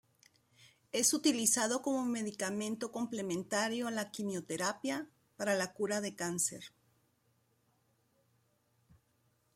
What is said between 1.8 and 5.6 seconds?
como medicamento complementario a la quimioterapia para